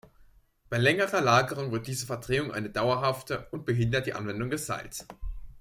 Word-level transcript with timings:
Bei 0.71 0.79
längerer 0.79 1.21
Lagerung 1.21 1.71
wird 1.71 1.85
diese 1.85 2.07
Verdrehung 2.07 2.51
eine 2.51 2.71
dauerhafte 2.71 3.47
und 3.51 3.67
behindert 3.67 4.07
die 4.07 4.13
Anwendung 4.15 4.49
des 4.49 4.65
Seiles. 4.65 5.05